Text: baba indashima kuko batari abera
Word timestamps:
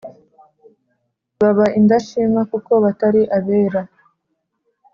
baba 1.39 1.65
indashima 1.79 2.41
kuko 2.51 2.71
batari 2.83 3.21
abera 3.37 3.81